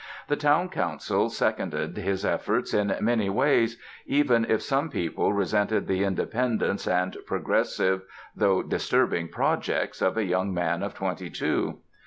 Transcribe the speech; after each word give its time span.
The 0.29 0.35
town 0.35 0.69
council 0.69 1.29
seconded 1.29 1.95
his 1.95 2.25
efforts 2.25 2.73
in 2.73 2.95
many 3.01 3.29
ways 3.29 3.77
even 4.07 4.45
if 4.45 4.63
some 4.63 4.89
people 4.89 5.31
resented 5.31 5.85
the 5.85 6.03
independence 6.03 6.87
and 6.87 7.15
progressive 7.27 8.01
though 8.35 8.63
disturbing 8.63 9.27
projects 9.27 10.01
of 10.01 10.17
a 10.17 10.25
young 10.25 10.55
man 10.55 10.81
of 10.81 10.95
twenty 10.95 11.29
two. 11.29 11.81